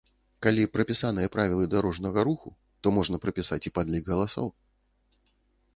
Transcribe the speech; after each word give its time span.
Калі 0.43 0.63
прапісаныя 0.77 1.31
правілы 1.35 1.65
дарожнага 1.73 2.19
руху, 2.29 2.49
то 2.81 2.87
можна 2.99 3.15
прапісаць 3.27 3.63
і 3.71 3.75
падлік 3.79 4.05
галасоў. 4.15 4.47